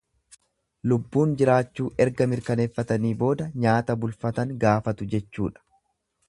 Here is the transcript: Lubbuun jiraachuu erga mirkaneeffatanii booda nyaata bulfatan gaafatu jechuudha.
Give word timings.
Lubbuun 0.93 1.35
jiraachuu 1.41 1.89
erga 2.05 2.27
mirkaneeffatanii 2.31 3.13
booda 3.21 3.47
nyaata 3.67 3.97
bulfatan 4.05 4.55
gaafatu 4.65 5.09
jechuudha. 5.15 5.67